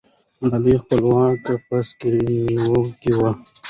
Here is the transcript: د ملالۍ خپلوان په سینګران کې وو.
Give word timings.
د 0.39 0.41
ملالۍ 0.41 0.75
خپلوان 0.83 1.31
په 1.67 1.75
سینګران 1.87 2.85
کې 3.01 3.11
وو. 3.17 3.29